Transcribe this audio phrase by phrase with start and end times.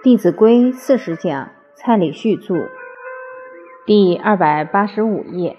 [0.02, 2.54] 《弟子规》四十讲，蔡礼旭著，
[3.84, 5.58] 第二百八十五页。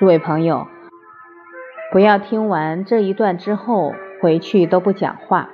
[0.00, 0.66] 诸位朋友，
[1.92, 5.48] 不要听完这一段之后回去都不讲话，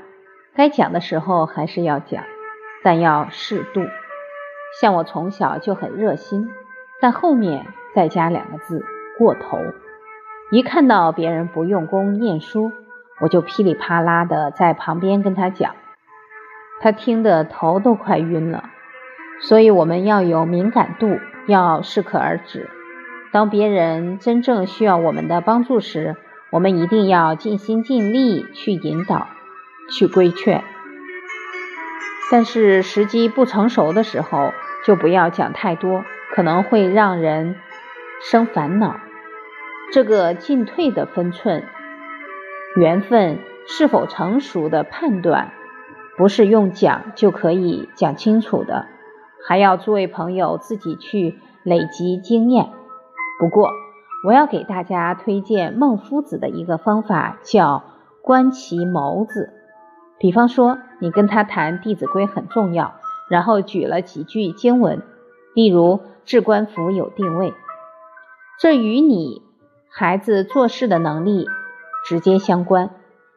[0.54, 2.24] 该讲的时候还是要讲，
[2.82, 3.82] 但要适度。
[4.80, 6.48] 像我从小就很热心，
[7.02, 8.86] 但后面再加两个字：
[9.18, 9.58] 过头。
[10.50, 12.72] 一看到别人不用功念书，
[13.20, 15.74] 我就噼里啪啦的在旁边跟他讲。
[16.80, 18.70] 他听得头都快晕了，
[19.40, 22.68] 所以我们要有敏感度，要适可而止。
[23.32, 26.16] 当别人真正需要我们的帮助时，
[26.50, 29.26] 我们一定要尽心尽力去引导、
[29.90, 30.62] 去规劝。
[32.30, 34.52] 但是时机不成熟的时候，
[34.84, 37.56] 就不要讲太多，可能会让人
[38.20, 39.00] 生烦恼。
[39.92, 41.64] 这个进退的分寸、
[42.76, 45.52] 缘分是否成熟的判断。
[46.16, 48.86] 不是用讲就可以讲清楚的，
[49.46, 52.70] 还要诸位朋友自己去累积经验。
[53.38, 53.70] 不过，
[54.26, 57.84] 我要给大家推荐孟夫子的一个方法，叫
[58.22, 59.52] 观其眸子。
[60.18, 62.94] 比方说，你跟他谈《弟子规》很重要，
[63.28, 65.02] 然后举了几句经文，
[65.54, 67.52] 例如“置冠服有定位”，
[68.58, 69.42] 这与你
[69.90, 71.46] 孩子做事的能力
[72.06, 72.88] 直接相关。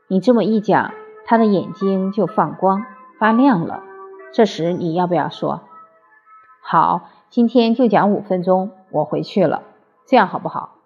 [0.07, 0.93] 你这么一讲。
[1.29, 2.87] 他的眼睛就放光
[3.19, 3.83] 发亮了。
[4.33, 5.61] 这时你要不要说
[6.59, 9.61] ：“好，今天就讲五分钟，我回去了。”
[10.09, 10.77] 这样好不好？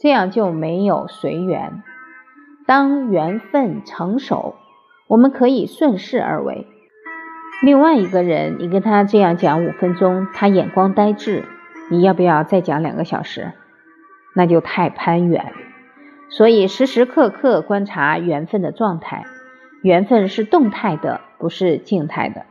[0.00, 1.82] 这样就没有随缘。
[2.66, 4.54] 当缘分成熟，
[5.06, 6.66] 我们可以顺势而为。
[7.62, 11.44] 另外一个人，你跟他这样讲五分钟，他眼光呆滞，
[11.90, 13.52] 你要不要再讲两个小时？
[14.34, 15.52] 那就太攀缘。
[16.30, 19.26] 所以时时刻刻观察缘分的状态。
[19.82, 22.46] 缘分是动态的，不是静态的。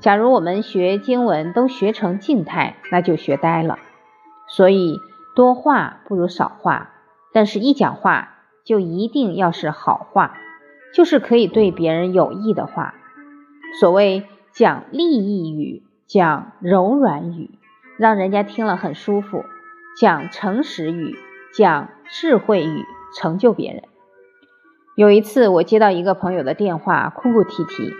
[0.00, 3.78] 假如我们学经文都学成静态，那就学呆了。
[4.46, 4.98] 所以
[5.34, 6.90] 多话不如少话，
[7.32, 10.36] 但是一讲话就一定要是好话，
[10.92, 12.94] 就是可以对别人有益的话。
[13.80, 17.58] 所谓讲利益语，讲柔软语，
[17.96, 19.40] 让人家听了很舒服；
[19.98, 21.16] 讲诚实语，
[21.52, 22.84] 讲智慧语，
[23.16, 23.82] 成就别人。
[24.96, 27.92] 有一次，我接到一个朋友的电话，哭哭啼啼。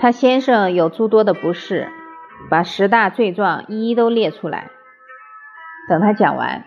[0.00, 1.88] 他先生有诸多的不适，
[2.50, 4.70] 把十大罪状一一都列出来。
[5.88, 6.64] 等他讲完，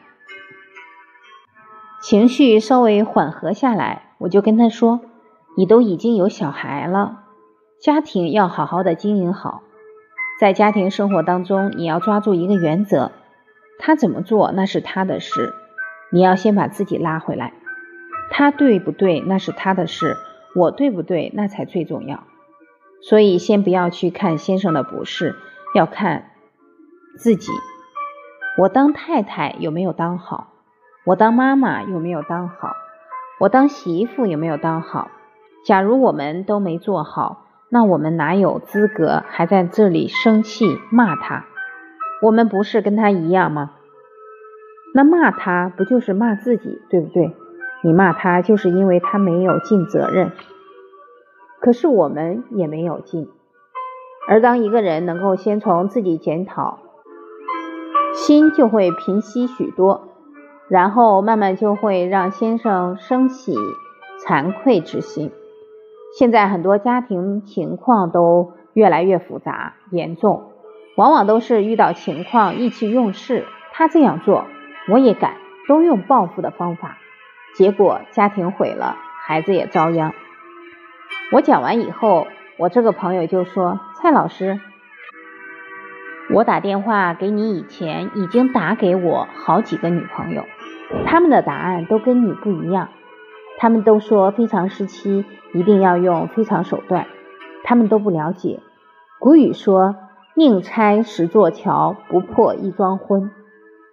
[2.02, 5.02] 情绪稍微缓和下来，我就跟他说
[5.58, 7.24] ：“你都已经有小孩了，
[7.82, 9.64] 家庭要好好的经营好。
[10.40, 13.12] 在家庭生活当中，你要抓住一个原则：
[13.78, 15.54] 他怎么做那是他的事，
[16.14, 17.52] 你要先把自己拉回来。”
[18.30, 20.16] 他对不对，那是他的事；
[20.56, 22.24] 我对不对，那才最重要。
[23.02, 25.36] 所以，先不要去看先生的不是，
[25.76, 26.32] 要看
[27.18, 27.52] 自己。
[28.58, 30.54] 我当太太有没有当好？
[31.06, 32.76] 我当妈妈有没有当好？
[33.40, 35.10] 我当媳妇有没有当好？
[35.66, 41.46] 假如我们都没做好，那我们哪有资格还在这里生气骂他？
[42.22, 43.72] 我们不是跟他一样吗？
[44.94, 47.36] 那骂他不就是骂自己，对不对？
[47.84, 50.32] 你骂他，就是因为他没有尽责任。
[51.60, 53.30] 可是我们也没有尽。
[54.28, 56.80] 而当一个人能够先从自己检讨，
[58.14, 60.08] 心就会平息许多，
[60.70, 63.54] 然后慢慢就会让先生升起
[64.26, 65.32] 惭愧之心。
[66.18, 70.52] 现在很多家庭情况都越来越复杂严重，
[70.96, 74.46] 往往都是遇到情况意气用事，他这样做
[74.90, 75.36] 我也敢，
[75.68, 76.98] 都用报复的方法。
[77.56, 80.14] 结果家庭毁了，孩子也遭殃。
[81.32, 82.28] 我讲完以后，
[82.58, 84.60] 我这个朋友就说：“蔡老师，
[86.32, 90.46] 我打电话给你以前，已经打给我好几个女朋友，
[91.06, 92.90] 他们的答案都跟你不一样。
[93.60, 97.06] 他们都说非常时期一定要用非常手段，
[97.64, 98.60] 他们都不了解。
[99.20, 99.96] 古语说：
[100.36, 103.32] 宁拆十座桥，不破一桩婚。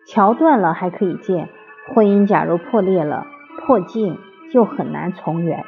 [0.07, 1.49] 桥断了还可以建，
[1.95, 3.27] 婚姻假如破裂了。”
[3.71, 4.19] 破镜
[4.53, 5.65] 就很难重圆，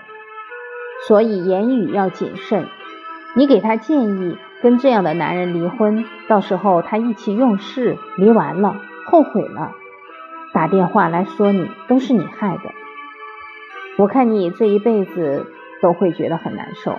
[1.07, 2.67] 所以言语要谨慎。
[3.37, 8.75] 你给他建议跟这样的男人离婚，到时候他意气用事，离完了
[9.07, 9.71] 后悔了，
[10.53, 12.73] 打电话来说你都是你害的。
[13.99, 15.47] 我看你这一辈子
[15.81, 16.99] 都会觉得很难受。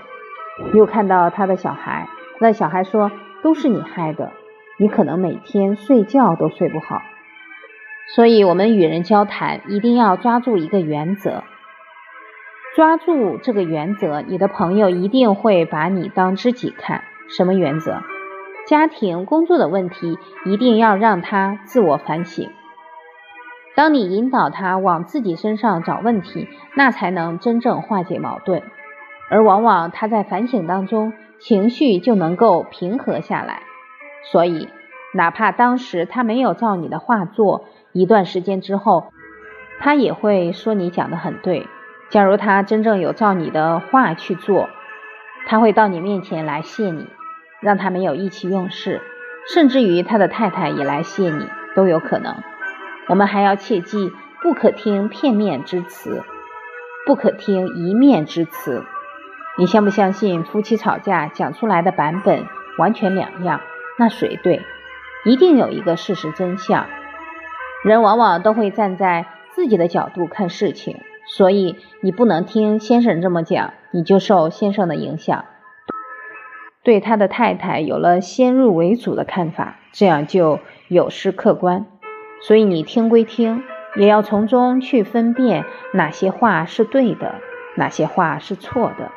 [0.73, 2.07] 又看到他的小孩，
[2.39, 3.11] 那小孩说
[3.41, 4.31] 都是你害的，
[4.77, 7.01] 你可能每天睡觉都睡不好。
[8.15, 11.43] 所以，我们与人交谈一定要抓住一个原则：
[12.75, 17.03] 抓住这个原则，你的朋友一定会把你当知己看。
[17.29, 18.03] 什么原则？
[18.67, 22.49] 家庭、工作的问题一定要让他自我反省。
[23.75, 28.61] 当你引导他往自己身上找问题，那才能真正化解矛盾。
[29.31, 33.63] 而往往他在反省当中，情绪就能够平和下来。
[34.31, 34.69] 所以，
[35.15, 39.13] 哪怕当时他没有照你的话做，一段时间之后，
[39.79, 41.67] 他也会说你讲的很对。
[42.09, 44.69] 假如他真正有照你的话去做，
[45.47, 47.07] 他会到你面前来谢你，
[47.61, 49.01] 让他没有意气用事，
[49.53, 52.35] 甚至于他的太太也来谢你都有可能。
[53.07, 54.11] 我们还要切记，
[54.41, 56.23] 不可听片面之词，
[57.05, 58.83] 不可听一面之词。
[59.57, 62.45] 你相不相信，夫妻吵架讲出来的版本
[62.77, 63.59] 完全两样？
[63.99, 64.61] 那谁对？
[65.25, 66.87] 一定有一个事实真相。
[67.83, 70.97] 人往往都会站在自己的角度看事情。
[71.25, 75.45] 所以你不能听先生这么讲，你就受先生的影响，
[76.83, 80.59] 对他的太太有了先入为主的看法，这样就
[80.89, 81.85] 有失客观。
[82.41, 83.63] 所以你听归听，
[83.95, 85.63] 也要从中去分辨
[85.93, 87.35] 哪些话是对的，
[87.77, 89.11] 哪些话是错的，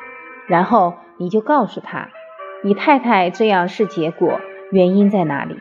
[0.47, 2.07] 然后你就告诉他，
[2.63, 4.39] 你太太这样是结果，
[4.71, 5.59] 原因在哪里？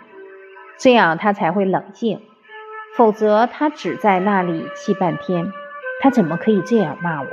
[0.79, 2.21] 这样他才会冷静，
[2.97, 5.53] 否则他只在那里气半天。
[6.01, 7.29] 他怎么可以这样骂我？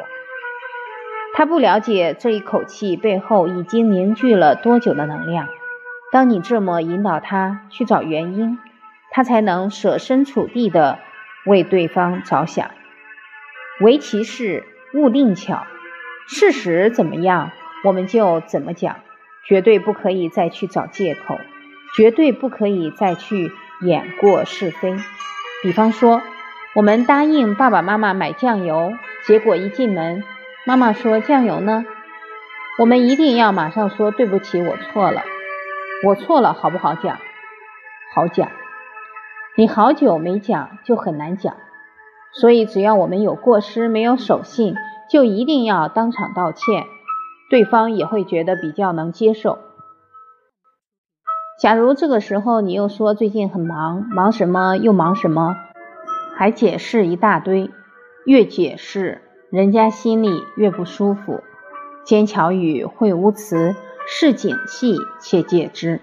[1.36, 5.48] 他不了解这一口气背后已经凝聚了多久的能量。
[6.12, 8.60] 当你这么引导他去找原因，
[9.12, 11.00] 他才能设身处地的
[11.46, 12.72] 为对方着想。
[13.82, 14.64] 唯其事，
[14.94, 15.66] 勿定巧。
[16.28, 17.52] 事实怎么样，
[17.84, 18.98] 我们就怎么讲，
[19.46, 21.38] 绝对不可以再去找借口，
[21.98, 23.52] 绝对不可以再去
[23.82, 24.96] 演过是非。
[25.64, 26.22] 比方说。
[26.76, 28.94] 我们答应爸爸妈妈买酱油，
[29.28, 30.24] 结果一进门，
[30.66, 31.86] 妈妈说酱油呢？
[32.80, 35.22] 我们一定要马上说对不起，我错了，
[36.04, 37.20] 我错了，好不好讲？
[38.16, 38.50] 好讲。
[39.56, 41.56] 你好久没讲，就很难讲。
[42.32, 44.76] 所以只要我们有过失，没有守信，
[45.12, 46.88] 就一定要当场道歉，
[47.52, 49.60] 对方也会觉得比较能接受。
[51.64, 55.56] 假如这个时候你又说最近很忙，忙什么又忙什么？
[56.36, 57.72] 还解释一大堆，
[58.26, 61.40] 越解释人家心里越不舒服。
[62.04, 66.02] 尖巧语会无词，是警器，切戒之。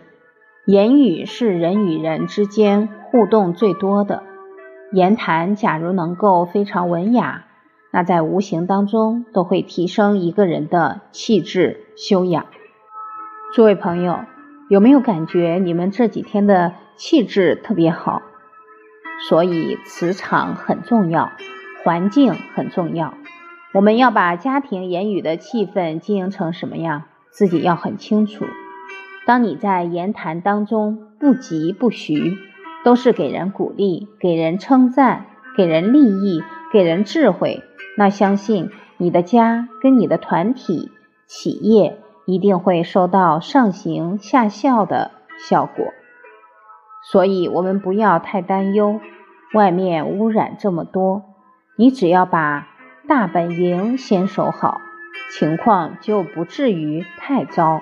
[0.64, 4.22] 言语是人与人之间互动最多的，
[4.92, 7.44] 言谈假如能够非常文雅，
[7.92, 12.46] 那在无形当中都会提升一个人的气质修养。
[13.52, 14.20] 诸位朋友，
[14.70, 18.22] 有没有感觉你们这几天的气质特别好？
[19.28, 21.32] 所以磁场很重要，
[21.82, 23.14] 环境很重要。
[23.74, 28.44] 我们要把家庭言语的气氛经营成什么样，自己要很清楚。
[29.26, 32.38] 当你在言谈当中不急不徐，
[32.84, 35.26] 都是给人鼓励、给人称赞、
[35.56, 37.64] 给人利益、给人智慧，
[37.96, 40.92] 那相信你的家跟你的团体、
[41.26, 41.98] 企业
[42.30, 45.86] 一定会收到上行下效的效果。
[47.10, 49.00] 所以，我们不要太担忧，
[49.54, 51.22] 外面污染这么多，
[51.76, 52.68] 你只要把
[53.08, 54.80] 大本营先守好，
[55.32, 57.80] 情况就不至于太糟。